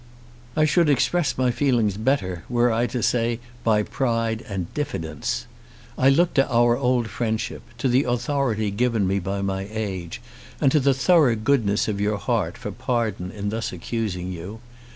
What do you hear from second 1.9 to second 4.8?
better were I to say by pride and